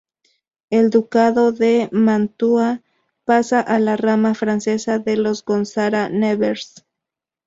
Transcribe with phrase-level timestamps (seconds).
[0.71, 2.81] El Ducado de Mantua
[3.23, 6.83] pasa a la rama francesa de los Gonzaga-Nevers.